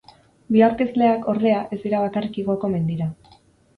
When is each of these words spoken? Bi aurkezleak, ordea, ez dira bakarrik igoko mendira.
Bi 0.55 0.63
aurkezleak, 0.67 1.29
ordea, 1.35 1.59
ez 1.77 1.81
dira 1.85 2.01
bakarrik 2.07 2.41
igoko 2.45 2.73
mendira. 2.77 3.11